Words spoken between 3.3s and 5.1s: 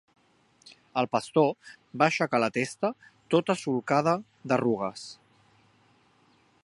tota solcada d'arrugues